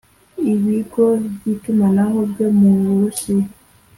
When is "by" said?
1.33-1.45